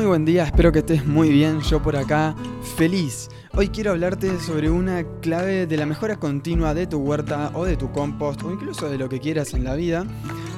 Muy 0.00 0.06
buen 0.06 0.24
día, 0.24 0.44
espero 0.44 0.72
que 0.72 0.78
estés 0.78 1.04
muy 1.04 1.28
bien, 1.28 1.60
yo 1.60 1.82
por 1.82 1.94
acá 1.94 2.34
feliz. 2.78 3.28
Hoy 3.52 3.68
quiero 3.68 3.90
hablarte 3.90 4.40
sobre 4.40 4.70
una 4.70 5.04
clave 5.20 5.66
de 5.66 5.76
la 5.76 5.84
mejora 5.84 6.18
continua 6.18 6.72
de 6.72 6.86
tu 6.86 6.96
huerta 7.00 7.50
o 7.52 7.66
de 7.66 7.76
tu 7.76 7.92
compost 7.92 8.42
o 8.42 8.50
incluso 8.50 8.88
de 8.88 8.96
lo 8.96 9.10
que 9.10 9.20
quieras 9.20 9.52
en 9.52 9.62
la 9.62 9.74
vida 9.74 10.06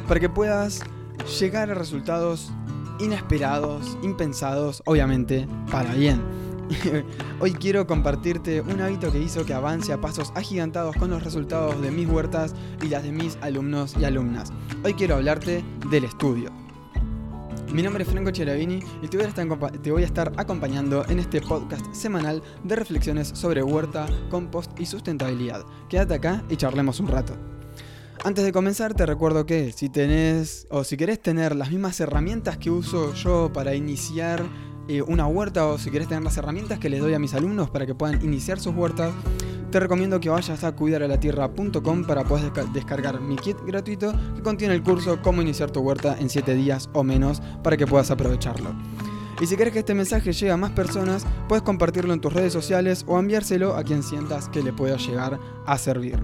para 0.06 0.20
que 0.20 0.28
puedas 0.28 0.82
llegar 1.40 1.72
a 1.72 1.74
resultados 1.74 2.52
inesperados, 3.00 3.98
impensados, 4.04 4.80
obviamente 4.86 5.48
para 5.72 5.92
bien. 5.92 6.22
Hoy 7.40 7.50
quiero 7.50 7.84
compartirte 7.88 8.60
un 8.60 8.80
hábito 8.80 9.10
que 9.10 9.18
hizo 9.18 9.44
que 9.44 9.54
avance 9.54 9.92
a 9.92 10.00
pasos 10.00 10.30
agigantados 10.36 10.94
con 10.94 11.10
los 11.10 11.24
resultados 11.24 11.82
de 11.82 11.90
mis 11.90 12.06
huertas 12.06 12.54
y 12.80 12.86
las 12.86 13.02
de 13.02 13.10
mis 13.10 13.36
alumnos 13.40 13.96
y 13.98 14.04
alumnas. 14.04 14.52
Hoy 14.84 14.94
quiero 14.94 15.16
hablarte 15.16 15.64
del 15.90 16.04
estudio. 16.04 16.52
Mi 17.72 17.82
nombre 17.82 18.04
es 18.04 18.10
Franco 18.10 18.30
Cheravini 18.30 18.80
y 19.00 19.08
te 19.08 19.16
voy, 19.16 20.02
a 20.02 20.04
estar, 20.04 20.30
acompañando 20.36 21.06
en 21.08 21.18
este 21.18 21.40
podcast 21.40 21.82
semanal 21.94 22.42
de 22.62 22.76
reflexiones 22.76 23.28
sobre 23.28 23.62
huerta, 23.62 24.06
compost 24.28 24.78
y 24.78 24.84
sustentabilidad. 24.84 25.64
Quédate 25.88 26.12
acá 26.12 26.44
y 26.50 26.56
charlemos 26.56 27.00
un 27.00 27.08
rato. 27.08 27.34
Antes 28.24 28.44
de 28.44 28.52
comenzar 28.52 28.92
te 28.92 29.06
recuerdo 29.06 29.46
que 29.46 29.72
si 29.72 29.88
tenés 29.88 30.66
o 30.68 30.84
si 30.84 30.98
querés 30.98 31.22
tener 31.22 31.56
las 31.56 31.70
mismas 31.70 31.98
herramientas 32.00 32.58
que 32.58 32.70
uso 32.70 33.14
yo 33.14 33.50
para 33.54 33.74
iniciar 33.74 34.44
eh, 34.86 35.00
una 35.00 35.26
huerta 35.26 35.66
o 35.66 35.78
si 35.78 35.90
querés 35.90 36.08
tener 36.08 36.24
las 36.24 36.36
herramientas 36.36 36.78
que 36.78 36.90
les 36.90 37.00
doy 37.00 37.14
a 37.14 37.18
mis 37.18 37.32
alumnos 37.32 37.70
para 37.70 37.86
que 37.86 37.94
puedan 37.94 38.22
iniciar 38.22 38.60
sus 38.60 38.74
huertas, 38.74 39.14
te 39.72 39.80
recomiendo 39.80 40.20
que 40.20 40.28
vayas 40.28 40.62
a 40.64 40.72
cuidaralatierra.com 40.72 42.04
para 42.04 42.24
poder 42.24 42.52
descargar 42.74 43.18
mi 43.22 43.36
kit 43.36 43.56
gratuito 43.66 44.12
que 44.36 44.42
contiene 44.42 44.74
el 44.74 44.82
curso 44.82 45.20
Cómo 45.22 45.40
iniciar 45.40 45.70
tu 45.70 45.80
huerta 45.80 46.14
en 46.20 46.28
7 46.28 46.54
días 46.54 46.90
o 46.92 47.02
menos 47.02 47.40
para 47.64 47.78
que 47.78 47.86
puedas 47.86 48.10
aprovecharlo. 48.10 48.74
Y 49.40 49.46
si 49.46 49.56
quieres 49.56 49.72
que 49.72 49.78
este 49.78 49.94
mensaje 49.94 50.32
llegue 50.34 50.52
a 50.52 50.58
más 50.58 50.72
personas, 50.72 51.26
puedes 51.48 51.62
compartirlo 51.62 52.12
en 52.12 52.20
tus 52.20 52.34
redes 52.34 52.52
sociales 52.52 53.02
o 53.08 53.18
enviárselo 53.18 53.74
a 53.74 53.82
quien 53.82 54.02
sientas 54.02 54.50
que 54.50 54.62
le 54.62 54.74
pueda 54.74 54.98
llegar 54.98 55.40
a 55.64 55.78
servir. 55.78 56.22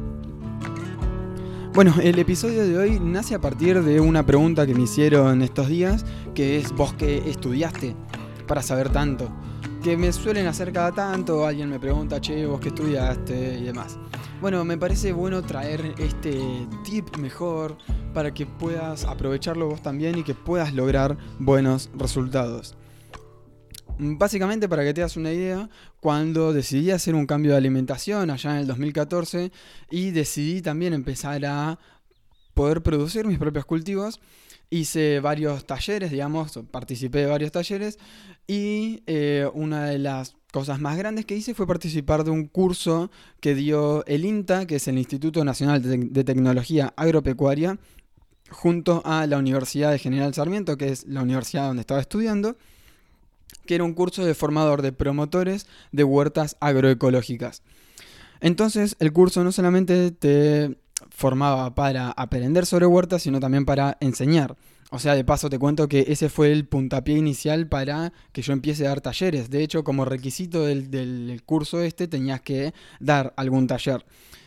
Bueno, 1.73 1.95
el 2.03 2.19
episodio 2.19 2.67
de 2.67 2.77
hoy 2.77 3.01
nace 3.01 3.35
a 3.35 3.41
partir 3.41 3.83
de 3.83 3.99
una 3.99 4.27
pregunta 4.27 4.67
que 4.67 4.75
me 4.75 4.83
hicieron 4.83 5.41
estos 5.41 5.69
días, 5.69 6.05
que 6.35 6.59
es 6.59 6.71
vos 6.73 6.93
que 6.93 7.31
estudiaste 7.31 7.97
para 8.47 8.63
saber 8.63 8.91
tanto 8.91 9.31
que 9.83 9.97
me 9.97 10.13
suelen 10.13 10.47
hacer 10.47 10.73
cada 10.73 10.93
tanto, 10.93 11.47
alguien 11.47 11.71
me 11.71 11.79
pregunta, 11.79 12.21
che, 12.21 12.47
vos 12.47 12.61
qué 12.61 12.69
estudiaste 12.69 13.59
y 13.59 13.65
demás. 13.65 13.99
Bueno, 14.41 14.65
me 14.65 14.77
parece 14.77 15.13
bueno 15.13 15.43
traer 15.43 15.95
este 15.99 16.41
tip 16.85 17.17
mejor 17.17 17.77
para 18.13 18.33
que 18.33 18.47
puedas 18.47 19.05
aprovecharlo 19.05 19.69
vos 19.69 19.83
también 19.83 20.19
y 20.19 20.25
que 20.25 20.35
puedas 20.35 20.73
lograr 20.73 21.17
buenos 21.39 21.91
resultados. 21.97 22.77
Básicamente, 23.99 24.69
para 24.69 24.85
que 24.85 24.95
te 24.95 25.01
das 25.01 25.17
una 25.17 25.33
idea, 25.33 25.69
cuando 26.01 26.53
decidí 26.53 26.93
hacer 26.93 27.15
un 27.15 27.27
cambio 27.27 27.53
de 27.53 27.59
alimentación 27.59 28.31
allá 28.31 28.53
en 28.53 28.59
el 28.59 28.67
2014 28.69 29.51
y 29.91 30.11
decidí 30.13 30.63
también 30.63 30.93
empezar 30.93 31.45
a 31.45 31.79
poder 32.55 32.83
producir 32.83 33.27
mis 33.27 33.39
propios 33.39 33.65
cultivos, 33.65 34.21
hice 34.71 35.21
varios 35.21 35.67
talleres, 35.67 36.11
digamos, 36.11 36.59
participé 36.71 37.21
de 37.21 37.27
varios 37.27 37.53
talleres 37.53 37.99
y 38.47 39.03
eh, 39.07 39.49
una 39.55 39.87
de 39.87 39.99
las 39.99 40.37
cosas 40.53 40.81
más 40.81 40.97
grandes 40.97 41.27
que 41.27 41.37
hice 41.37 41.55
fue 41.55 41.67
participar 41.67 42.25
de 42.25 42.31
un 42.31 42.47
curso 42.47 43.11
que 43.41 43.55
dio 43.55 44.05
el 44.07 44.25
INTA, 44.25 44.67
que 44.67 44.77
es 44.77 44.89
el 44.89 44.99
Instituto 44.99 45.45
Nacional 45.45 45.83
de, 45.83 46.25
Tecnología 46.25 46.93
Agropecuaria, 46.97 47.79
junto 48.51 49.03
a 49.05 49.27
la 49.27 49.39
Universidad 49.39 49.91
de 49.91 49.99
General 49.99 50.33
Sarmiento, 50.33 50.79
que 50.79 50.89
es 50.89 51.07
la 51.07 51.23
universidad 51.23 51.67
donde 51.67 51.83
estaba 51.83 52.01
estudiando, 52.01 52.57
que 53.67 53.75
era 53.75 53.85
un 53.85 53.95
curso 53.95 54.25
de 54.25 54.35
formador 54.35 54.81
de 54.81 54.93
promotores 54.93 55.67
de 55.93 56.05
huertas 56.05 56.57
agroecológicas. 56.61 57.63
Entonces 58.41 58.97
el 59.01 59.13
curso 59.13 59.45
no 59.45 59.53
solamente 59.53 60.11
te 60.11 60.79
formaba 61.11 61.75
para 61.75 62.11
aprender 62.11 62.67
sobre 62.67 62.87
huertas, 62.87 63.23
sino 63.23 63.41
también 63.41 63.65
para 63.65 63.97
enseñar. 64.01 64.57
O 64.91 64.99
sea, 64.99 65.15
de 65.15 65.25
paso 65.25 65.51
te 65.51 65.59
cuento 65.59 65.87
que 65.87 66.07
ese 66.09 66.31
fue 66.31 66.51
el 66.51 66.67
puntapié 66.67 67.19
inicial 67.19 67.69
para 67.69 68.13
que 68.33 68.41
yo 68.41 68.55
empiece 68.55 68.87
a 68.87 68.91
dar 68.91 69.03
talleres. 69.03 69.51
De 69.51 69.63
hecho, 69.63 69.85
como 69.85 70.07
requisito 70.07 70.65
del, 70.65 71.43
curso 71.45 71.83
este, 71.83 72.09
tenías 72.09 72.41
que 72.41 72.73
dar 72.99 73.35
algún 73.37 73.67
taller. 73.67 74.07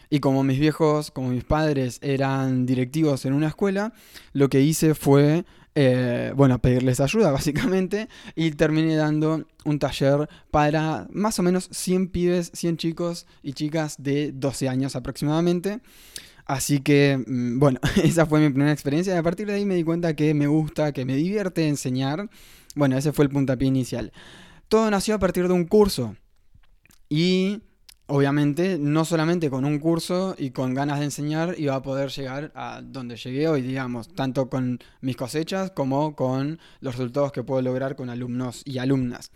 Y 0.10 0.20
como 0.20 0.44
mis 0.44 0.60
viejos, 0.60 1.12
como 1.12 1.30
mis 1.30 1.44
padres 1.44 2.00
eran 2.02 2.66
directivos 2.66 3.26
en 3.26 3.34
una 3.34 3.48
escuela, 3.48 3.94
lo 4.34 4.50
que 4.50 4.62
hice 4.62 4.96
fue, 4.96 5.46
eh, 5.76 6.34
bueno, 6.36 6.60
pedirles 6.60 7.00
ayuda 7.00 7.32
básicamente 7.32 8.10
y 8.36 8.52
terminé 8.52 8.96
dando 8.96 9.46
un 9.64 9.80
taller 9.80 10.28
para 10.50 11.08
más 11.12 11.38
o 11.38 11.44
menos 11.44 11.70
100 11.72 12.08
pibes, 12.10 12.52
100 12.56 12.78
chicos 12.78 13.28
y 13.44 13.54
chicas 13.54 13.96
de 14.00 14.32
12 14.34 14.68
años 14.68 14.96
aproximadamente. 14.96 15.82
Así 16.52 16.82
que, 16.82 17.24
mm, 17.26 17.60
bueno, 17.60 17.80
esa 18.04 18.26
fue 18.26 18.42
mi 18.42 18.50
primera 18.50 18.74
experiencia. 18.74 19.18
A 19.18 19.24
partir 19.24 19.48
de 19.48 19.54
ahí 19.54 19.66
me 19.66 19.76
di 19.76 19.86
cuenta 19.86 20.18
que 20.18 20.34
me 20.34 20.48
gusta, 20.48 20.92
que 20.92 21.06
me 21.06 21.16
divierte 21.16 21.66
enseñar. 21.66 22.30
Bueno, 22.76 22.98
ese 22.98 23.14
fue 23.14 23.24
el 23.24 23.32
puntapié 23.32 23.70
inicial. 23.70 24.12
Todo 24.68 24.92
nació 24.92 25.16
a 25.16 25.20
partir 25.20 25.48
de 25.48 25.54
un 25.54 25.64
curso. 25.64 26.18
Y 27.08 27.62
obviamente, 28.08 28.78
no 28.78 29.06
solamente 29.06 29.50
con 29.50 29.64
un 29.64 29.80
curso 29.80 30.36
y 30.38 30.52
con 30.52 30.74
ganas 30.74 31.00
de 31.00 31.06
enseñar 31.06 31.56
iba 31.58 31.74
a 31.74 31.82
poder 31.82 32.10
llegar 32.10 32.52
a 32.54 32.82
donde 32.84 33.16
llegué 33.16 33.48
hoy, 33.48 33.62
digamos, 33.62 34.14
tanto 34.14 34.50
con 34.50 34.80
mis 35.00 35.16
cosechas 35.16 35.72
como 35.72 36.18
con 36.18 36.60
los 36.82 36.98
resultados 36.98 37.32
que 37.32 37.44
puedo 37.44 37.62
lograr 37.62 37.96
con 37.96 38.10
alumnos 38.10 38.62
y 38.66 38.78
alumnas. 38.80 39.32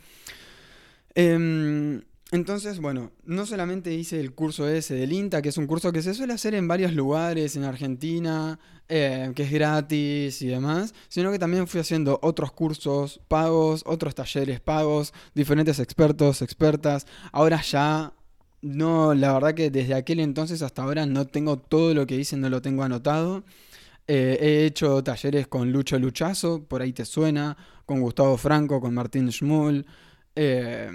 Eh, 1.16 2.02
entonces, 2.32 2.80
bueno, 2.80 3.12
no 3.24 3.46
solamente 3.46 3.94
hice 3.94 4.20
el 4.20 4.34
curso 4.34 4.68
ese 4.68 4.96
del 4.96 5.14
INTA, 5.14 5.42
que 5.44 5.50
es 5.50 5.58
un 5.58 5.68
curso 5.68 5.92
que 5.92 6.02
se 6.02 6.16
suele 6.16 6.34
hacer 6.34 6.56
en 6.56 6.68
varios 6.68 6.94
lugares 6.94 7.56
en 7.56 7.64
Argentina, 7.64 8.60
eh, 8.90 9.32
que 9.36 9.44
es 9.44 9.52
gratis 9.52 10.42
y 10.42 10.48
demás, 10.48 10.96
sino 11.08 11.32
que 11.32 11.38
también 11.38 11.68
fui 11.68 11.80
haciendo 11.80 12.20
otros 12.24 12.52
cursos 12.52 13.22
pagos, 13.28 13.84
otros 13.86 14.16
talleres 14.16 14.60
pagos, 14.60 15.14
diferentes 15.36 15.80
expertos, 15.80 16.42
expertas. 16.42 17.06
Ahora 17.32 17.62
ya, 17.62 18.14
no, 18.62 19.14
la 19.14 19.34
verdad 19.34 19.54
que 19.54 19.70
desde 19.70 19.94
aquel 19.94 20.20
entonces 20.20 20.64
hasta 20.64 20.82
ahora 20.82 21.06
no 21.06 21.28
tengo 21.28 21.60
todo 21.60 21.94
lo 21.94 22.08
que 22.08 22.16
hice, 22.16 22.38
no 22.38 22.50
lo 22.50 22.62
tengo 22.62 22.84
anotado. 22.84 23.44
Eh, 24.08 24.38
he 24.42 24.66
hecho 24.66 25.04
talleres 25.04 25.48
con 25.48 25.72
Lucho 25.72 26.00
Luchazo, 26.00 26.64
por 26.64 26.82
ahí 26.82 26.92
te 26.92 27.06
suena, 27.06 27.56
con 27.86 28.02
Gustavo 28.02 28.38
Franco, 28.38 28.82
con 28.82 28.96
Martín 28.96 29.32
Schmull. 29.32 29.86
Eh, 30.36 30.90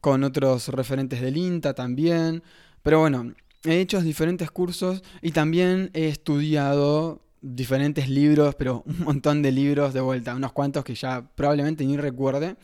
con 0.00 0.24
otros 0.24 0.68
referentes 0.68 1.20
del 1.20 1.36
INTA 1.36 1.74
también. 1.74 2.42
Pero 2.82 3.00
bueno, 3.00 3.34
he 3.64 3.80
hecho 3.80 4.00
diferentes 4.00 4.50
cursos 4.50 5.02
y 5.22 5.32
también 5.32 5.90
he 5.94 6.08
estudiado 6.08 7.22
diferentes 7.42 8.08
libros, 8.08 8.54
pero 8.54 8.82
un 8.86 9.00
montón 9.00 9.42
de 9.42 9.52
libros 9.52 9.94
de 9.94 10.00
vuelta, 10.00 10.34
unos 10.34 10.52
cuantos 10.52 10.84
que 10.84 10.94
ya 10.94 11.28
probablemente 11.34 11.84
ni 11.84 11.96
recuerde. 11.96 12.56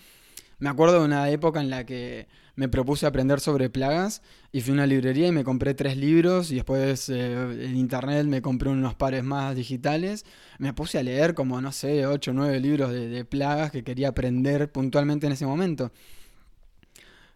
Me 0.58 0.68
acuerdo 0.68 1.00
de 1.00 1.04
una 1.04 1.28
época 1.30 1.60
en 1.60 1.70
la 1.70 1.84
que 1.84 2.28
me 2.54 2.68
propuse 2.68 3.06
aprender 3.06 3.40
sobre 3.40 3.70
plagas 3.70 4.22
y 4.52 4.60
fui 4.60 4.70
a 4.70 4.74
una 4.74 4.86
librería 4.86 5.26
y 5.26 5.32
me 5.32 5.42
compré 5.42 5.74
tres 5.74 5.96
libros 5.96 6.52
y 6.52 6.56
después 6.56 7.08
eh, 7.08 7.32
en 7.32 7.76
internet 7.76 8.26
me 8.26 8.42
compré 8.42 8.68
unos 8.68 8.94
pares 8.94 9.24
más 9.24 9.56
digitales. 9.56 10.24
Me 10.58 10.72
puse 10.72 10.98
a 10.98 11.02
leer 11.02 11.34
como, 11.34 11.60
no 11.60 11.72
sé, 11.72 12.06
8 12.06 12.30
o 12.30 12.34
9 12.34 12.60
libros 12.60 12.92
de 12.92 13.24
plagas 13.24 13.72
que 13.72 13.82
quería 13.82 14.08
aprender 14.08 14.70
puntualmente 14.70 15.26
en 15.26 15.32
ese 15.32 15.46
momento. 15.46 15.90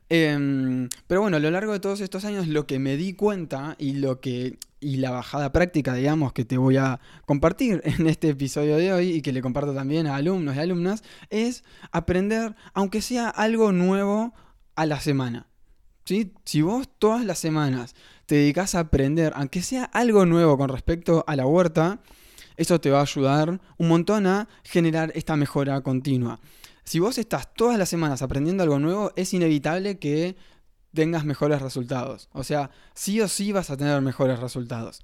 Em, 0.09 0.89
pero 1.09 1.21
bueno, 1.23 1.37
a 1.37 1.41
lo 1.41 1.51
largo 1.51 1.73
de 1.73 1.81
todos 1.81 2.01
estos 2.01 2.25
años 2.25 2.47
lo 2.47 2.67
que 2.67 2.79
me 2.79 2.97
di 2.97 3.15
cuenta 3.15 3.75
y 3.79 3.95
lo 3.95 4.21
que 4.21 4.59
y 4.79 4.99
la 4.99 5.11
bajada 5.11 5.53
práctica, 5.53 5.95
digamos, 5.95 6.33
que 6.33 6.45
te 6.45 6.59
voy 6.59 6.77
a 6.77 7.01
compartir 7.25 7.81
en 7.85 8.07
este 8.07 8.29
episodio 8.29 8.77
de 8.77 8.93
hoy 8.93 9.11
y 9.11 9.23
que 9.23 9.33
le 9.33 9.43
comparto 9.43 9.75
también 9.75 10.07
a 10.07 10.17
alumnos 10.17 10.55
y 10.55 10.59
alumnas, 10.61 11.03
es 11.31 11.65
aprender, 11.91 12.55
aunque 12.73 13.01
sea 13.03 13.29
algo 13.29 13.73
nuevo, 13.73 14.33
a 14.77 14.87
la 14.87 15.01
semana. 15.01 15.47
¿Sí? 16.05 16.35
Si 16.45 16.63
vos 16.63 16.89
todas 16.99 17.25
las 17.25 17.39
semanas 17.39 17.97
te 18.27 18.37
dedicas 18.37 18.75
a 18.75 18.81
aprender, 18.81 19.33
aunque 19.35 19.63
sea 19.63 19.85
algo 19.85 20.25
nuevo 20.25 20.57
con 20.57 20.69
respecto 20.69 21.25
a 21.27 21.35
la 21.35 21.47
huerta, 21.47 22.01
eso 22.57 22.81
te 22.81 22.91
va 22.91 23.01
a 23.01 23.03
ayudar 23.03 23.61
un 23.79 23.89
montón 23.89 24.27
a 24.27 24.49
generar 24.63 25.11
esta 25.17 25.35
mejora 25.37 25.81
continua 25.81 26.39
si 26.87 27.01
vos 27.01 27.19
estás 27.19 27.53
todas 27.53 27.79
las 27.79 27.89
semanas 27.89 28.23
aprendiendo 28.23 28.63
algo 28.63 28.79
nuevo, 28.79 29.13
es 29.17 29.35
inevitable 29.35 29.99
que 29.99 30.37
tengas 30.95 31.25
mejores 31.25 31.61
resultados. 31.61 32.29
O 32.33 32.45
sea, 32.45 32.71
sí 32.95 33.21
o 33.21 33.29
sí 33.29 33.53
vas 33.53 33.71
a 33.71 33.77
tener 33.77 34.01
mejores 34.01 34.39
resultados. 34.39 35.03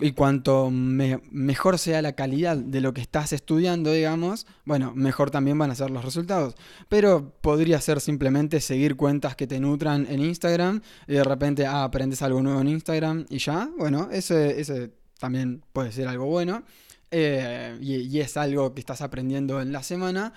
Y 0.00 0.12
cuanto 0.12 0.70
mejor 0.70 1.78
sea 1.78 2.02
la 2.02 2.12
calidad 2.12 2.56
de 2.56 2.80
lo 2.80 2.94
que 2.94 3.00
estás 3.00 3.32
estudiando, 3.32 3.90
digamos, 3.90 4.46
bueno, 4.64 4.92
mejor 4.94 5.30
también 5.30 5.58
van 5.58 5.72
a 5.72 5.74
ser 5.74 5.90
los 5.90 6.04
resultados. 6.04 6.54
Pero 6.88 7.32
podría 7.40 7.80
ser 7.80 8.00
simplemente 8.00 8.60
seguir 8.60 8.94
cuentas 8.94 9.34
que 9.34 9.48
te 9.48 9.58
nutran 9.58 10.06
en 10.08 10.20
Instagram 10.20 10.82
y 11.08 11.14
de 11.14 11.24
repente, 11.24 11.66
ah, 11.66 11.82
aprendes 11.82 12.22
algo 12.22 12.42
nuevo 12.42 12.60
en 12.60 12.68
Instagram 12.68 13.26
y 13.28 13.38
ya, 13.38 13.68
bueno, 13.76 14.08
ese, 14.12 14.60
ese 14.60 14.92
también 15.18 15.64
puede 15.72 15.90
ser 15.90 16.06
algo 16.06 16.26
bueno. 16.26 16.62
Eh, 17.10 17.76
y, 17.80 17.96
y 18.02 18.20
es 18.20 18.36
algo 18.36 18.74
que 18.74 18.80
estás 18.80 19.00
aprendiendo 19.00 19.60
en 19.60 19.72
la 19.72 19.82
semana. 19.82 20.32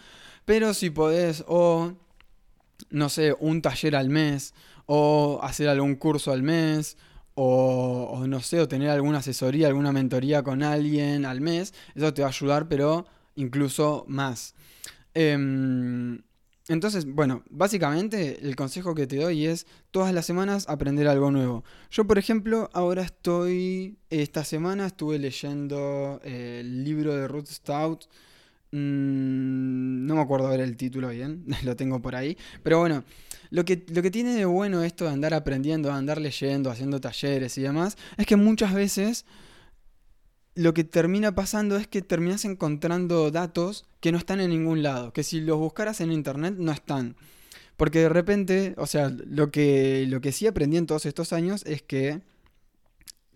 Pero 0.45 0.73
si 0.73 0.89
podés, 0.89 1.43
o 1.47 1.93
no 2.89 3.09
sé, 3.09 3.35
un 3.39 3.61
taller 3.61 3.95
al 3.95 4.09
mes, 4.09 4.53
o 4.85 5.39
hacer 5.43 5.69
algún 5.69 5.95
curso 5.95 6.31
al 6.31 6.43
mes, 6.43 6.97
o, 7.33 8.23
no 8.27 8.41
sé, 8.41 8.59
o 8.59 8.67
tener 8.67 8.89
alguna 8.89 9.19
asesoría, 9.19 9.67
alguna 9.67 9.91
mentoría 9.91 10.43
con 10.43 10.63
alguien 10.63 11.25
al 11.25 11.41
mes, 11.41 11.73
eso 11.95 12.13
te 12.13 12.21
va 12.21 12.27
a 12.27 12.31
ayudar, 12.31 12.67
pero 12.67 13.05
incluso 13.35 14.03
más. 14.07 14.53
Em, 15.13 16.21
entonces, 16.67 17.05
bueno, 17.05 17.43
básicamente 17.49 18.45
el 18.45 18.55
consejo 18.55 18.93
que 18.93 19.07
te 19.07 19.17
doy 19.17 19.45
es 19.45 19.65
todas 19.91 20.13
las 20.13 20.25
semanas 20.25 20.67
aprender 20.69 21.07
algo 21.07 21.31
nuevo. 21.31 21.63
Yo, 21.89 22.05
por 22.05 22.17
ejemplo, 22.17 22.69
ahora 22.73 23.03
estoy, 23.03 23.97
esta 24.09 24.43
semana 24.43 24.87
estuve 24.87 25.17
leyendo 25.19 26.21
el 26.23 26.83
libro 26.83 27.15
de 27.15 27.27
Ruth 27.27 27.47
Stout. 27.47 28.05
Mm, 28.71 30.05
no 30.05 30.15
me 30.15 30.21
acuerdo 30.21 30.47
ver 30.49 30.61
el 30.61 30.77
título 30.77 31.09
bien, 31.09 31.45
lo 31.63 31.75
tengo 31.75 32.01
por 32.01 32.15
ahí. 32.15 32.37
Pero 32.63 32.79
bueno, 32.79 33.03
lo 33.49 33.65
que, 33.65 33.85
lo 33.89 34.01
que 34.01 34.11
tiene 34.11 34.33
de 34.33 34.45
bueno 34.45 34.83
esto 34.83 35.05
de 35.05 35.11
andar 35.11 35.33
aprendiendo, 35.33 35.89
de 35.89 35.95
andar 35.95 36.19
leyendo, 36.19 36.69
haciendo 36.71 37.01
talleres 37.01 37.57
y 37.57 37.61
demás, 37.61 37.97
es 38.17 38.25
que 38.25 38.35
muchas 38.35 38.73
veces 38.73 39.25
lo 40.55 40.73
que 40.73 40.83
termina 40.83 41.33
pasando 41.33 41.77
es 41.77 41.87
que 41.87 42.01
terminas 42.01 42.45
encontrando 42.45 43.31
datos 43.31 43.85
que 43.99 44.11
no 44.11 44.17
están 44.17 44.39
en 44.39 44.49
ningún 44.49 44.83
lado, 44.83 45.13
que 45.13 45.23
si 45.23 45.41
los 45.41 45.57
buscaras 45.57 46.01
en 46.01 46.11
internet 46.11 46.55
no 46.57 46.71
están. 46.71 47.15
Porque 47.77 47.99
de 47.99 48.09
repente, 48.09 48.75
o 48.77 48.85
sea, 48.85 49.09
lo 49.09 49.49
que, 49.49 50.05
lo 50.07 50.21
que 50.21 50.31
sí 50.31 50.47
aprendí 50.47 50.77
en 50.77 50.85
todos 50.85 51.05
estos 51.05 51.33
años 51.33 51.63
es 51.65 51.81
que 51.81 52.21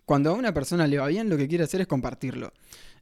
cuando 0.04 0.30
a 0.30 0.34
una 0.34 0.54
persona 0.54 0.86
le 0.86 0.98
va 0.98 1.08
bien, 1.08 1.28
lo 1.28 1.36
que 1.36 1.48
quiere 1.48 1.64
hacer 1.64 1.80
es 1.80 1.86
compartirlo. 1.86 2.52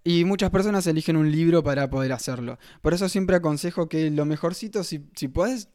Y 0.04 0.24
muchas 0.24 0.50
personas 0.50 0.86
eligen 0.86 1.16
un 1.16 1.32
libro 1.32 1.62
para 1.62 1.88
poder 1.88 2.12
hacerlo. 2.12 2.58
Por 2.82 2.92
eso 2.92 3.08
siempre 3.08 3.36
aconsejo 3.36 3.88
que 3.88 4.10
lo 4.10 4.26
mejorcito, 4.26 4.84
si, 4.84 5.06
si 5.16 5.28
puedes 5.28 5.68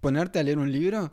ponerte 0.00 0.40
a 0.40 0.42
leer 0.42 0.58
un 0.58 0.72
libro, 0.72 1.12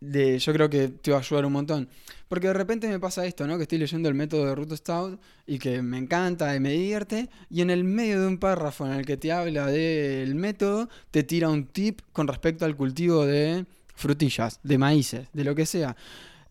yo 0.00 0.52
creo 0.52 0.70
que 0.70 0.88
te 0.88 1.10
va 1.10 1.18
a 1.18 1.20
ayudar 1.20 1.44
un 1.44 1.52
montón. 1.52 1.88
Porque 2.28 2.46
de 2.48 2.54
repente 2.54 2.88
me 2.88 2.98
pasa 2.98 3.26
esto, 3.26 3.46
¿no? 3.46 3.56
Que 3.56 3.62
estoy 3.62 3.78
leyendo 3.78 4.08
el 4.08 4.14
método 4.14 4.46
de 4.46 4.54
Ruth 4.54 4.72
Stout 4.72 5.20
y 5.46 5.58
que 5.58 5.82
me 5.82 5.98
encanta 5.98 6.54
y 6.56 6.60
me 6.60 6.72
divierte. 6.72 7.28
Y 7.50 7.60
en 7.60 7.70
el 7.70 7.84
medio 7.84 8.20
de 8.20 8.26
un 8.26 8.38
párrafo 8.38 8.86
en 8.86 8.92
el 8.92 9.04
que 9.04 9.16
te 9.16 9.32
habla 9.32 9.66
del 9.66 10.34
método, 10.34 10.88
te 11.10 11.22
tira 11.22 11.48
un 11.48 11.66
tip 11.66 12.00
con 12.12 12.28
respecto 12.28 12.64
al 12.64 12.76
cultivo 12.76 13.26
de 13.26 13.66
frutillas, 13.94 14.60
de 14.62 14.78
maíces, 14.78 15.28
de 15.32 15.44
lo 15.44 15.54
que 15.54 15.66
sea. 15.66 15.96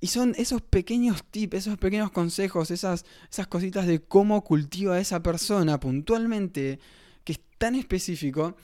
Y 0.02 0.08
son 0.08 0.34
esos 0.38 0.62
pequeños 0.62 1.24
tips, 1.30 1.56
esos 1.56 1.78
pequeños 1.78 2.12
consejos, 2.12 2.72
esas, 2.72 3.06
esas 3.30 3.48
cositas 3.48 3.86
de 3.86 4.02
cómo 4.02 4.44
cultiva 4.44 5.00
esa 5.00 5.22
persona 5.22 5.80
puntualmente, 5.80 6.80
que 7.24 7.34
es 7.34 7.40
tan 7.58 7.76
específico 7.76 8.56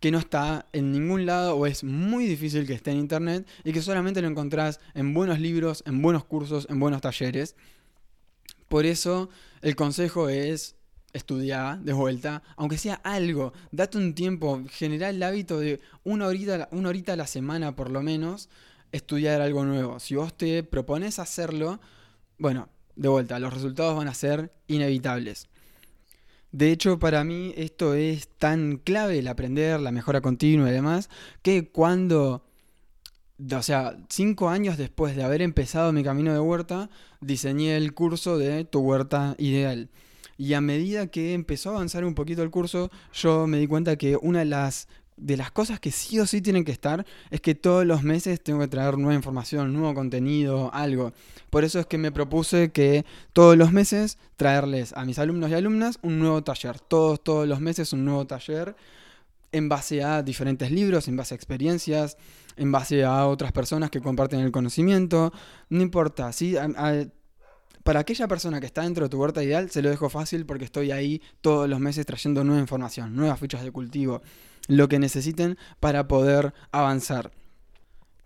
que 0.00 0.10
no 0.10 0.18
está 0.18 0.66
en 0.72 0.90
ningún 0.92 1.26
lado 1.26 1.56
o 1.56 1.66
es 1.66 1.84
muy 1.84 2.26
difícil 2.26 2.66
que 2.66 2.72
esté 2.72 2.90
en 2.90 2.96
internet 2.96 3.46
y 3.64 3.72
que 3.72 3.82
solamente 3.82 4.22
lo 4.22 4.28
encontrás 4.28 4.80
en 4.94 5.14
buenos 5.14 5.38
libros, 5.38 5.84
en 5.86 6.00
buenos 6.00 6.24
cursos, 6.24 6.66
en 6.70 6.80
buenos 6.80 7.02
talleres. 7.02 7.54
Por 8.66 8.86
eso 8.86 9.28
el 9.60 9.76
consejo 9.76 10.28
es 10.28 10.74
estudiar 11.12 11.80
de 11.80 11.92
vuelta, 11.92 12.42
aunque 12.56 12.78
sea 12.78 12.94
algo, 13.04 13.52
date 13.72 13.98
un 13.98 14.14
tiempo, 14.14 14.62
generar 14.70 15.10
el 15.10 15.22
hábito 15.22 15.58
de 15.58 15.80
una 16.04 16.26
horita, 16.26 16.68
una 16.72 16.88
horita 16.88 17.12
a 17.12 17.16
la 17.16 17.26
semana 17.26 17.76
por 17.76 17.90
lo 17.90 18.02
menos, 18.02 18.48
estudiar 18.92 19.40
algo 19.40 19.64
nuevo. 19.64 20.00
Si 20.00 20.14
vos 20.14 20.36
te 20.36 20.62
propones 20.62 21.18
hacerlo, 21.18 21.80
bueno, 22.38 22.68
de 22.96 23.08
vuelta, 23.08 23.38
los 23.38 23.52
resultados 23.52 23.96
van 23.96 24.08
a 24.08 24.14
ser 24.14 24.52
inevitables. 24.66 25.48
De 26.52 26.72
hecho, 26.72 26.98
para 26.98 27.22
mí 27.22 27.54
esto 27.56 27.94
es 27.94 28.28
tan 28.28 28.78
clave 28.78 29.20
el 29.20 29.28
aprender, 29.28 29.80
la 29.80 29.92
mejora 29.92 30.20
continua 30.20 30.68
y 30.68 30.72
demás, 30.72 31.08
que 31.42 31.70
cuando, 31.70 32.44
o 33.52 33.62
sea, 33.62 33.96
cinco 34.08 34.48
años 34.48 34.76
después 34.76 35.14
de 35.14 35.22
haber 35.22 35.42
empezado 35.42 35.92
mi 35.92 36.02
camino 36.02 36.32
de 36.32 36.40
huerta, 36.40 36.90
diseñé 37.20 37.76
el 37.76 37.94
curso 37.94 38.36
de 38.36 38.64
tu 38.64 38.80
huerta 38.80 39.36
ideal. 39.38 39.90
Y 40.36 40.54
a 40.54 40.60
medida 40.60 41.06
que 41.06 41.34
empezó 41.34 41.70
a 41.70 41.74
avanzar 41.74 42.04
un 42.04 42.14
poquito 42.14 42.42
el 42.42 42.50
curso, 42.50 42.90
yo 43.12 43.46
me 43.46 43.58
di 43.58 43.66
cuenta 43.66 43.96
que 43.96 44.16
una 44.16 44.40
de 44.40 44.46
las 44.46 44.88
de 45.20 45.36
las 45.36 45.50
cosas 45.50 45.78
que 45.80 45.90
sí 45.90 46.18
o 46.18 46.26
sí 46.26 46.40
tienen 46.40 46.64
que 46.64 46.72
estar 46.72 47.04
es 47.30 47.40
que 47.40 47.54
todos 47.54 47.84
los 47.84 48.02
meses 48.02 48.42
tengo 48.42 48.60
que 48.60 48.68
traer 48.68 48.96
nueva 48.96 49.14
información, 49.14 49.72
nuevo 49.72 49.94
contenido, 49.94 50.70
algo. 50.72 51.12
Por 51.50 51.64
eso 51.64 51.78
es 51.78 51.86
que 51.86 51.98
me 51.98 52.10
propuse 52.10 52.72
que 52.72 53.04
todos 53.32 53.56
los 53.56 53.72
meses 53.72 54.18
traerles 54.36 54.92
a 54.94 55.04
mis 55.04 55.18
alumnos 55.18 55.50
y 55.50 55.54
alumnas 55.54 55.98
un 56.02 56.18
nuevo 56.18 56.42
taller. 56.42 56.80
Todos, 56.80 57.22
todos 57.22 57.46
los 57.46 57.60
meses 57.60 57.92
un 57.92 58.04
nuevo 58.04 58.26
taller 58.26 58.74
en 59.52 59.68
base 59.68 60.02
a 60.02 60.22
diferentes 60.22 60.70
libros, 60.70 61.08
en 61.08 61.16
base 61.16 61.34
a 61.34 61.36
experiencias, 61.36 62.16
en 62.56 62.72
base 62.72 63.04
a 63.04 63.26
otras 63.26 63.52
personas 63.52 63.90
que 63.90 64.00
comparten 64.00 64.40
el 64.40 64.52
conocimiento. 64.52 65.32
No 65.68 65.82
importa, 65.82 66.32
¿sí? 66.32 66.56
para 67.82 68.00
aquella 68.00 68.28
persona 68.28 68.60
que 68.60 68.66
está 68.66 68.82
dentro 68.82 69.04
de 69.04 69.08
tu 69.08 69.18
huerta 69.18 69.42
ideal, 69.42 69.70
se 69.70 69.82
lo 69.82 69.90
dejo 69.90 70.08
fácil 70.08 70.46
porque 70.46 70.64
estoy 70.64 70.92
ahí 70.92 71.20
todos 71.40 71.68
los 71.68 71.80
meses 71.80 72.06
trayendo 72.06 72.44
nueva 72.44 72.60
información, 72.60 73.16
nuevas 73.16 73.40
fichas 73.40 73.64
de 73.64 73.70
cultivo 73.70 74.22
lo 74.68 74.88
que 74.88 74.98
necesiten 74.98 75.58
para 75.80 76.08
poder 76.08 76.54
avanzar. 76.72 77.32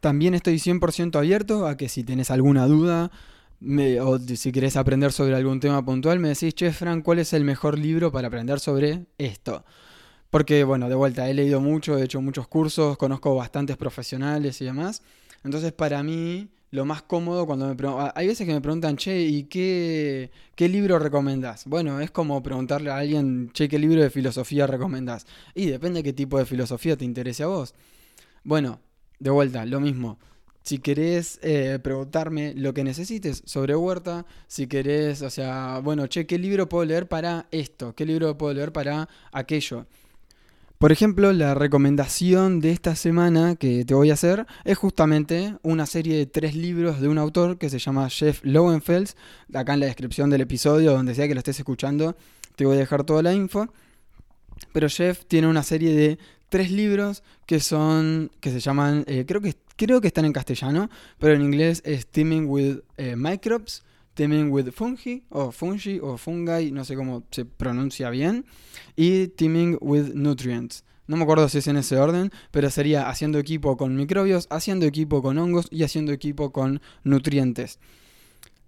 También 0.01 0.35
estoy 0.35 0.57
100% 0.57 1.17
abierto 1.17 1.67
a 1.67 1.77
que 1.77 1.89
si 1.89 2.05
tenés 2.05 2.31
alguna 2.31 2.67
duda 2.67 3.11
o 4.03 4.19
si 4.19 4.53
querés 4.53 4.77
aprender 4.77 5.13
sobre 5.13 5.35
algún 5.35 5.61
tema 5.61 5.83
puntual, 5.85 6.19
me 6.19 6.29
decís, 6.29 6.55
che, 6.55 6.71
Frank, 6.73 7.03
¿cuál 7.03 7.21
es 7.21 7.33
el 7.33 7.45
mejor 7.45 7.79
libro 7.79 8.13
para 8.13 8.29
aprender 8.29 8.61
sobre 8.61 9.07
esto? 9.17 9.65
Porque, 10.29 10.65
bueno, 10.65 10.89
de 10.89 10.95
vuelta, 10.95 11.31
he 11.31 11.35
leído 11.35 11.61
mucho, 11.61 11.97
he 11.97 12.05
hecho 12.05 12.21
muchos 12.21 12.49
cursos, 12.49 12.99
conozco 12.99 13.35
bastantes 13.35 13.77
profesionales 13.77 14.61
y 14.61 14.67
demás. 14.67 15.03
Entonces, 15.45 15.73
para 15.73 16.03
mí, 16.03 16.49
lo 16.75 16.85
más 16.85 17.03
cómodo 17.03 17.47
cuando 17.47 17.69
me 17.69 17.77
preguntan. 17.77 18.11
Hay 18.17 18.27
veces 18.27 18.45
que 18.45 18.53
me 18.53 18.61
preguntan, 18.61 18.97
che, 18.97 19.21
¿y 19.21 19.45
qué, 19.45 20.33
qué 20.57 20.69
libro 20.69 20.99
recomendás? 20.99 21.67
Bueno, 21.67 22.01
es 22.01 22.11
como 22.11 22.43
preguntarle 22.43 22.91
a 22.91 22.97
alguien, 22.97 23.51
che, 23.53 23.69
¿qué 23.69 23.79
libro 23.79 24.03
de 24.03 24.11
filosofía 24.11 24.67
recomendás? 24.67 25.25
Y 25.55 25.67
depende 25.67 26.01
de 26.01 26.03
qué 26.03 26.13
tipo 26.13 26.37
de 26.37 26.45
filosofía 26.47 26.97
te 26.97 27.05
interese 27.05 27.45
a 27.45 27.47
vos. 27.47 27.75
Bueno, 28.43 28.81
de 29.21 29.31
vuelta, 29.31 29.65
lo 29.67 29.79
mismo. 29.79 30.19
Si 30.65 30.79
querés 30.79 31.39
eh, 31.43 31.79
preguntarme 31.81 32.55
lo 32.57 32.75
que 32.75 32.83
necesites 32.83 33.45
sobre 33.47 33.77
Huerta, 33.77 34.27
si 34.49 34.67
querés, 34.67 35.23
o 35.23 35.31
sea, 35.31 35.79
bueno, 35.79 36.09
che, 36.09 36.27
¿qué 36.27 36.39
libro 36.39 36.69
puedo 36.69 36.85
leer 36.85 37.07
para 37.07 37.47
esto? 37.53 37.95
¿Qué 37.95 38.05
libro 38.05 38.37
puedo 38.37 38.53
leer 38.53 38.73
para 38.73 39.09
aquello? 39.31 39.87
Por 40.85 40.93
ejemplo, 40.93 41.33
la 41.33 41.55
recomendación 41.55 42.61
de 42.61 42.71
esta 42.71 42.95
semana 42.95 43.57
que 43.57 43.87
te 43.87 43.95
voy 43.95 44.11
a 44.11 44.13
hacer 44.13 44.45
es 44.67 44.77
justamente 44.77 45.57
una 45.63 45.87
serie 45.87 46.19
de 46.19 46.27
tres 46.27 46.55
libros 46.55 47.01
de 47.01 47.09
un 47.09 47.17
autor 47.17 47.57
que 47.57 47.71
se 47.71 47.79
llama 47.79 48.11
Jeff 48.11 48.41
Lowenfels. 48.43 49.17
Acá 49.55 49.73
en 49.73 49.81
la 49.81 49.87
descripción 49.87 50.29
del 50.29 50.43
episodio, 50.43 50.93
donde 50.93 51.15
sea 51.15 51.27
que 51.27 51.33
lo 51.33 51.39
estés 51.39 51.59
escuchando, 51.59 52.19
te 52.55 52.67
voy 52.67 52.77
a 52.77 52.81
dejar 52.81 53.05
toda 53.05 53.23
la 53.23 53.33
info. 53.33 53.73
Pero 54.75 54.91
Jeff 54.91 55.25
tiene 55.25 55.47
una 55.47 55.63
serie 55.63 55.95
de 55.97 56.19
tres 56.51 56.71
libros 56.71 57.23
que 57.47 57.61
son, 57.61 58.31
que 58.41 58.51
se 58.51 58.61
llaman, 58.61 59.05
eh, 59.07 59.25
creo, 59.27 59.41
que, 59.41 59.55
creo 59.77 60.03
que 60.03 60.09
están 60.09 60.27
en 60.27 60.35
castellano, 60.35 60.91
pero 61.19 61.33
en 61.33 61.41
inglés 61.41 61.81
es 61.87 62.07
Teaming 62.09 62.45
with 62.47 62.81
eh, 62.99 63.17
Microbes 63.17 63.83
Teaming 64.15 64.51
with 64.51 64.71
Fungi, 64.73 65.25
o 65.29 65.51
Fungi, 65.51 65.99
o 66.01 66.17
Fungi, 66.17 66.71
no 66.71 66.85
sé 66.85 66.97
cómo 66.97 67.25
se 67.31 67.45
pronuncia 67.45 68.11
bien, 68.11 68.45
y 68.97 69.29
Teaming 69.29 69.79
with 69.81 70.15
Nutrients. 70.15 70.85
No 71.07 71.17
me 71.17 71.25
acuerdo 71.25 71.49
si 71.49 71.59
es 71.59 71.67
en 71.67 71.77
ese 71.77 71.99
orden, 71.99 72.31
pero 72.51 72.71
sería 72.71 73.09
haciendo 73.11 73.39
equipo 73.39 73.77
con 73.77 73.95
microbios, 73.95 74.47
haciendo 74.51 74.87
equipo 74.87 75.21
con 75.21 75.37
hongos 75.37 75.67
y 75.71 75.83
haciendo 75.83 76.13
equipo 76.13 76.51
con 76.51 76.81
nutrientes. 77.03 77.79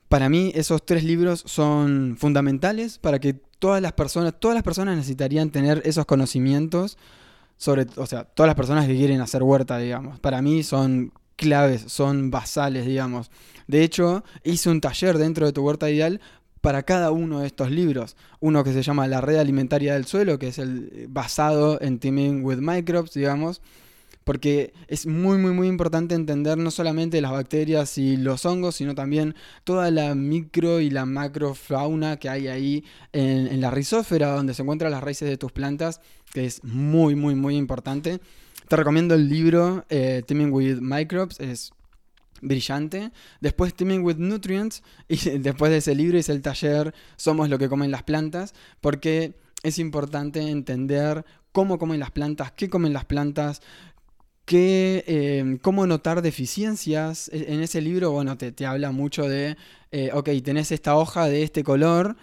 Para 0.08 0.28
mí 0.28 0.52
esos 0.54 0.84
tres 0.84 1.02
libros 1.02 1.42
son 1.46 2.16
fundamentales 2.18 2.98
para 2.98 3.18
que 3.18 3.34
todas 3.58 3.80
las 3.80 3.92
personas, 3.92 4.34
todas 4.38 4.54
las 4.54 4.62
personas 4.62 4.96
necesitarían 4.96 5.50
tener 5.50 5.82
esos 5.84 6.04
conocimientos 6.04 6.98
sobre, 7.56 7.86
o 7.96 8.06
sea, 8.06 8.24
todas 8.24 8.48
las 8.48 8.54
personas 8.54 8.86
que 8.86 8.94
quieren 8.94 9.20
hacer 9.20 9.42
huerta, 9.42 9.78
digamos. 9.78 10.20
Para 10.20 10.42
mí 10.42 10.62
son 10.62 11.12
claves, 11.36 11.84
son 11.86 12.30
basales, 12.30 12.86
digamos. 12.86 13.30
De 13.66 13.82
hecho, 13.82 14.24
hice 14.44 14.70
un 14.70 14.80
taller 14.80 15.18
dentro 15.18 15.46
de 15.46 15.52
tu 15.52 15.62
huerta 15.62 15.90
ideal 15.90 16.20
para 16.60 16.82
cada 16.82 17.10
uno 17.10 17.40
de 17.40 17.46
estos 17.46 17.70
libros. 17.70 18.16
Uno 18.40 18.64
que 18.64 18.72
se 18.72 18.82
llama 18.82 19.06
La 19.06 19.20
red 19.20 19.36
alimentaria 19.36 19.94
del 19.94 20.06
suelo, 20.06 20.38
que 20.38 20.48
es 20.48 20.58
el 20.58 21.06
basado 21.08 21.80
en 21.80 21.98
Teaming 21.98 22.44
with 22.44 22.58
Microbes, 22.58 23.12
digamos. 23.14 23.60
Porque 24.24 24.72
es 24.88 25.06
muy, 25.06 25.38
muy, 25.38 25.52
muy 25.52 25.68
importante 25.68 26.16
entender 26.16 26.58
no 26.58 26.72
solamente 26.72 27.20
las 27.20 27.30
bacterias 27.30 27.96
y 27.96 28.16
los 28.16 28.44
hongos, 28.44 28.74
sino 28.74 28.96
también 28.96 29.36
toda 29.62 29.92
la 29.92 30.16
micro 30.16 30.80
y 30.80 30.90
la 30.90 31.06
macrofauna 31.06 32.16
que 32.16 32.28
hay 32.28 32.48
ahí 32.48 32.84
en, 33.12 33.46
en 33.46 33.60
la 33.60 33.70
rizósfera, 33.70 34.32
donde 34.32 34.52
se 34.52 34.62
encuentran 34.62 34.90
las 34.90 35.04
raíces 35.04 35.28
de 35.28 35.36
tus 35.36 35.52
plantas, 35.52 36.00
que 36.32 36.44
es 36.44 36.64
muy, 36.64 37.14
muy, 37.14 37.36
muy 37.36 37.54
importante. 37.54 38.20
Te 38.68 38.76
recomiendo 38.76 39.14
el 39.14 39.28
libro 39.28 39.84
eh, 39.88 40.22
Teaming 40.26 40.52
with 40.52 40.78
Microbes, 40.80 41.38
es 41.38 41.72
brillante. 42.40 43.12
Después 43.40 43.74
Teaming 43.74 44.02
with 44.02 44.16
Nutrients 44.16 44.82
y 45.08 45.16
después 45.38 45.70
de 45.70 45.78
ese 45.78 45.94
libro 45.94 46.18
hice 46.18 46.32
el 46.32 46.42
taller 46.42 46.94
Somos 47.16 47.48
lo 47.48 47.58
que 47.58 47.68
comen 47.68 47.90
las 47.90 48.02
plantas 48.02 48.54
porque 48.80 49.38
es 49.62 49.78
importante 49.78 50.40
entender 50.40 51.24
cómo 51.52 51.78
comen 51.78 52.00
las 52.00 52.10
plantas, 52.10 52.52
qué 52.52 52.68
comen 52.68 52.92
las 52.92 53.04
plantas, 53.04 53.62
qué, 54.44 55.04
eh, 55.06 55.58
cómo 55.62 55.86
notar 55.86 56.22
deficiencias. 56.22 57.28
E, 57.32 57.52
en 57.52 57.60
ese 57.62 57.80
libro, 57.80 58.10
bueno, 58.12 58.36
te, 58.36 58.66
habla 58.66 58.92
mucho 58.92 59.28
de, 59.28 59.56
eh, 59.90 60.10
ok, 60.12 60.30
tenés 60.44 60.72
esta 60.72 60.96
hoja 60.96 61.28
de 61.28 61.42
este 61.42 61.64
color, 61.64 62.16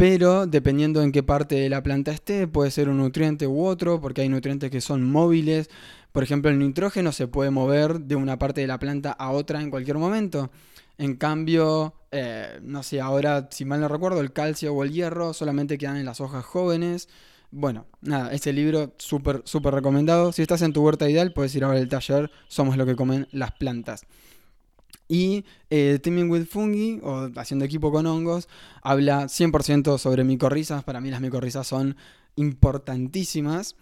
pero 0.00 0.46
dependiendo 0.46 1.02
en 1.02 1.12
qué 1.12 1.22
parte 1.22 1.56
de 1.56 1.68
la 1.68 1.82
planta 1.82 2.10
esté, 2.10 2.48
puede 2.48 2.70
ser 2.70 2.88
un 2.88 2.96
nutriente 2.96 3.46
u 3.46 3.66
otro, 3.66 4.00
porque 4.00 4.22
hay 4.22 4.30
nutrientes 4.30 4.70
que 4.70 4.80
son 4.80 5.04
móviles. 5.04 5.68
Por 6.10 6.22
ejemplo, 6.22 6.50
el 6.50 6.58
nitrógeno 6.58 7.12
se 7.12 7.28
puede 7.28 7.50
mover 7.50 8.00
de 8.00 8.16
una 8.16 8.38
parte 8.38 8.62
de 8.62 8.66
la 8.66 8.78
planta 8.78 9.12
a 9.12 9.30
otra 9.30 9.60
en 9.60 9.68
cualquier 9.68 9.98
momento. 9.98 10.50
En 10.96 11.16
cambio, 11.16 11.92
eh, 12.12 12.60
no 12.62 12.82
sé, 12.82 12.98
ahora, 12.98 13.48
si 13.50 13.66
mal 13.66 13.82
no 13.82 13.88
recuerdo, 13.88 14.22
el 14.22 14.32
calcio 14.32 14.72
o 14.72 14.84
el 14.84 14.90
hierro 14.90 15.34
solamente 15.34 15.76
quedan 15.76 15.98
en 15.98 16.06
las 16.06 16.22
hojas 16.22 16.46
jóvenes. 16.46 17.10
Bueno, 17.50 17.84
nada, 18.00 18.32
ese 18.32 18.54
libro 18.54 18.94
súper, 18.96 19.42
súper 19.44 19.74
recomendado. 19.74 20.32
Si 20.32 20.40
estás 20.40 20.62
en 20.62 20.72
tu 20.72 20.82
huerta 20.82 21.10
ideal, 21.10 21.34
puedes 21.34 21.54
ir 21.54 21.64
a 21.64 21.68
ver 21.68 21.76
el 21.76 21.90
taller 21.90 22.30
Somos 22.48 22.78
lo 22.78 22.86
que 22.86 22.96
comen 22.96 23.28
las 23.32 23.52
plantas. 23.52 24.06
Y 25.08 25.44
eh, 25.70 25.98
Teaming 26.02 26.30
with 26.30 26.46
Fungi, 26.46 27.00
o 27.02 27.30
haciendo 27.36 27.64
equipo 27.64 27.90
con 27.90 28.06
hongos, 28.06 28.48
habla 28.82 29.24
100% 29.24 29.98
sobre 29.98 30.24
micorrizas. 30.24 30.84
Para 30.84 31.00
mí 31.00 31.10
las 31.10 31.20
micorrizas 31.20 31.66
son 31.66 31.96
importantísimas. 32.36 33.76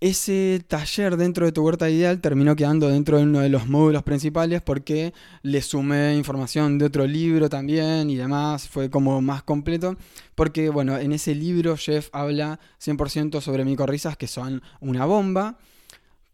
Ese 0.00 0.64
taller 0.66 1.18
dentro 1.18 1.44
de 1.44 1.52
tu 1.52 1.62
huerta 1.62 1.90
ideal 1.90 2.22
terminó 2.22 2.56
quedando 2.56 2.88
dentro 2.88 3.18
de 3.18 3.24
uno 3.24 3.40
de 3.40 3.50
los 3.50 3.66
módulos 3.66 4.02
principales 4.02 4.62
porque 4.62 5.12
le 5.42 5.60
sumé 5.60 6.16
información 6.16 6.78
de 6.78 6.86
otro 6.86 7.06
libro 7.06 7.50
también 7.50 8.08
y 8.08 8.16
demás, 8.16 8.66
fue 8.66 8.88
como 8.88 9.20
más 9.20 9.42
completo. 9.42 9.96
Porque 10.34 10.70
bueno, 10.70 10.96
en 10.96 11.12
ese 11.12 11.34
libro 11.34 11.76
Jeff 11.76 12.08
habla 12.12 12.60
100% 12.82 13.42
sobre 13.42 13.66
micorrizas 13.66 14.16
que 14.16 14.26
son 14.26 14.62
una 14.80 15.04
bomba 15.04 15.58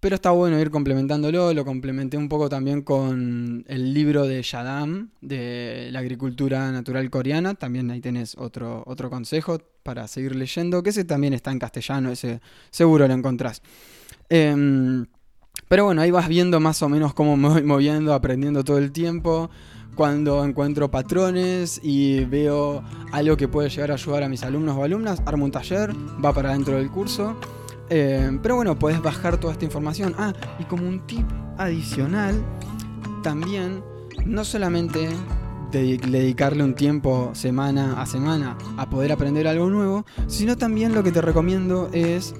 pero 0.01 0.15
está 0.15 0.31
bueno 0.31 0.61
ir 0.61 0.71
complementándolo, 0.71 1.53
lo 1.55 1.65
complementé 1.65 2.17
un 2.17 2.29
poco 2.29 2.49
también 2.49 2.83
con 2.83 3.65
el 3.67 3.95
libro 3.95 4.27
de 4.27 4.43
Yadam, 4.43 5.11
de 5.21 5.89
la 5.91 6.01
agricultura 6.01 6.71
natural 6.71 7.09
coreana, 7.11 7.55
también 7.55 7.91
ahí 7.91 8.01
tenés 8.01 8.37
otro, 8.37 8.83
otro 8.87 9.11
consejo 9.11 9.59
para 9.83 10.07
seguir 10.07 10.37
leyendo, 10.37 10.83
que 10.83 10.91
ese 10.91 11.05
también 11.05 11.33
está 11.33 11.51
en 11.51 11.59
castellano, 11.59 12.11
ese 12.11 12.41
seguro 12.71 13.09
lo 13.09 13.15
encontrás. 13.15 13.63
Em, 14.29 15.07
pero 15.69 15.85
bueno, 15.85 16.03
ahí 16.03 16.11
vas 16.11 16.29
viendo 16.29 16.61
más 16.61 16.83
o 16.83 16.89
menos 16.89 17.15
cómo 17.15 17.37
me 17.37 17.49
voy 17.49 17.63
moviendo, 17.65 18.15
aprendiendo 18.15 18.65
todo 18.65 18.79
el 18.79 18.93
tiempo. 18.93 19.51
Cuando 19.95 20.45
encuentro 20.45 20.91
patrones 20.91 21.81
y 21.83 22.25
veo 22.27 22.85
algo 23.13 23.37
que 23.39 23.49
puede 23.49 23.71
llegar 23.71 23.91
a 23.91 23.95
ayudar 23.95 24.25
a 24.25 24.29
mis 24.29 24.43
alumnos 24.43 24.77
o 24.77 24.85
alumnas, 24.85 25.23
armo 25.25 25.47
un 25.47 25.51
taller, 25.51 25.91
va 26.23 26.35
para 26.35 26.53
dentro 26.53 26.77
del 26.77 26.91
curso. 26.91 27.35
Eh, 27.89 28.39
pero 28.43 28.57
bueno, 28.57 28.79
puedes 28.79 29.01
bajar 29.03 29.39
toda 29.39 29.53
esta 29.53 29.65
información. 29.65 30.15
Ah, 30.19 30.33
y 30.59 30.65
como 30.65 30.89
un 30.89 31.07
tip 31.07 31.27
adicional, 31.59 32.35
también 33.23 33.83
no 34.25 34.45
solamente 34.45 35.09
dedicarle 35.71 36.63
un 36.63 36.75
tiempo 36.75 37.31
semana 37.35 38.01
a 38.01 38.07
semana 38.07 38.57
a 38.77 38.89
poder 38.89 39.13
aprender 39.13 39.47
algo 39.47 39.69
nuevo, 39.69 40.07
sino 40.27 40.57
también 40.57 40.95
lo 40.95 41.03
que 41.03 41.13
te 41.13 41.21
recomiendo 41.21 41.91
es 41.93 42.35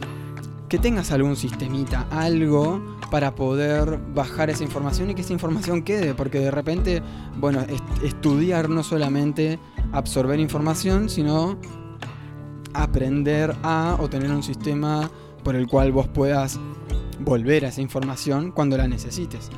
que 0.69 0.79
tengas 0.79 1.13
algún 1.13 1.37
sistemita, 1.37 2.07
algo 2.11 2.81
para 3.11 3.35
poder 3.35 3.99
bajar 4.15 4.51
esa 4.51 4.65
información 4.65 5.11
y 5.11 5.15
que 5.15 5.23
esa 5.23 5.33
información 5.33 5.83
quede, 5.83 6.15
porque 6.15 6.41
de 6.41 6.51
repente, 6.51 7.03
bueno, 7.37 7.65
estudiar 8.03 8.69
no 8.69 8.83
solamente 8.83 9.59
absorber 9.93 10.41
información, 10.41 11.09
sino 11.09 11.59
aprender 12.75 13.55
a 13.63 13.97
o 14.01 14.09
tener 14.09 14.31
un 14.31 14.43
sistema 14.43 15.11
por 15.47 15.55
el 15.55 15.69
cual 15.69 15.93
vos 15.93 16.09
puedas 16.09 16.59
volver 17.21 17.67
a 17.67 17.69
esa 17.69 17.81
información 17.81 18.51
cuando 18.51 18.77
la 18.77 18.89
necesites. 18.89 19.49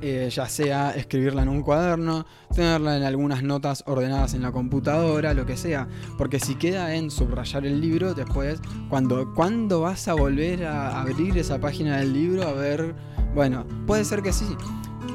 Eh, 0.00 0.28
ya 0.32 0.48
sea 0.48 0.90
escribirla 0.96 1.44
en 1.44 1.48
un 1.48 1.62
cuaderno, 1.62 2.26
tenerla 2.52 2.96
en 2.96 3.04
algunas 3.04 3.44
notas 3.44 3.84
ordenadas 3.86 4.34
en 4.34 4.42
la 4.42 4.50
computadora, 4.50 5.32
lo 5.32 5.46
que 5.46 5.56
sea. 5.56 5.86
Porque 6.18 6.40
si 6.40 6.56
queda 6.56 6.96
en 6.96 7.12
subrayar 7.12 7.64
el 7.64 7.80
libro, 7.80 8.14
después, 8.14 8.60
cuando, 8.90 9.32
cuando 9.32 9.82
vas 9.82 10.08
a 10.08 10.14
volver 10.14 10.64
a 10.64 11.00
abrir 11.00 11.38
esa 11.38 11.60
página 11.60 11.98
del 11.98 12.12
libro, 12.12 12.42
a 12.42 12.54
ver, 12.54 12.96
bueno, 13.32 13.64
puede 13.86 14.04
ser 14.04 14.22
que 14.22 14.32
sí. 14.32 14.56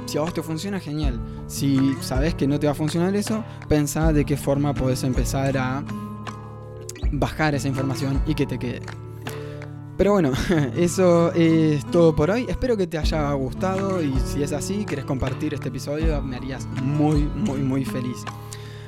Si 0.06 0.18
a 0.18 0.22
vos 0.22 0.34
te 0.34 0.42
funciona, 0.42 0.80
genial. 0.80 1.20
Si 1.48 1.98
sabes 2.00 2.34
que 2.34 2.48
no 2.48 2.58
te 2.62 2.68
va 2.68 2.72
a 2.72 2.76
funcionar 2.76 3.14
eso, 3.14 3.44
pensá 3.68 4.14
de 4.14 4.24
qué 4.24 4.38
forma 4.38 4.74
podés 4.74 5.04
empezar 5.04 5.58
a 5.58 5.84
bajar 7.12 7.56
esa 7.56 7.68
información 7.68 8.22
y 8.26 8.36
que 8.36 8.46
te 8.46 8.58
quede. 8.58 9.01
Pero 9.98 10.14
bueno, 10.14 10.32
eso 10.76 11.32
es 11.34 11.86
todo 11.92 12.16
por 12.16 12.32
hoy. 12.32 12.46
Espero 12.50 12.78
que 12.78 12.88
te 12.88 12.98
haya 12.98 13.32
gustado 13.34 14.02
y 14.02 14.14
si 14.26 14.44
es 14.44 14.52
así, 14.52 14.86
quieres 14.86 15.06
compartir 15.06 15.54
este 15.54 15.70
episodio, 15.70 16.22
me 16.22 16.36
harías 16.36 16.66
muy, 16.82 17.24
muy, 17.24 17.60
muy 17.60 17.86
feliz. 17.86 18.18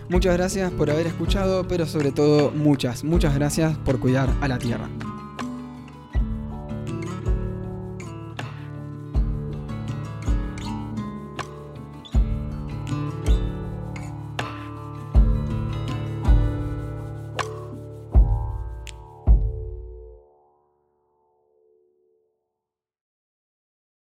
Muchas 0.09 0.33
gracias 0.35 0.71
por 0.71 0.89
haber 0.91 1.07
escuchado, 1.07 1.67
pero 1.67 1.85
sobre 1.85 2.11
todo 2.11 2.51
muchas, 2.51 3.03
muchas 3.03 3.33
gracias 3.35 3.77
por 3.79 3.99
cuidar 3.99 4.29
a 4.41 4.47
la 4.47 4.57
Tierra. 4.57 4.89